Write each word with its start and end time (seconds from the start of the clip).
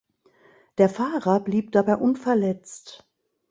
Der 0.79 0.89
Fahrer 0.89 1.41
blieb 1.41 1.73
dabei 1.73 1.95
unverletzt. 1.95 3.07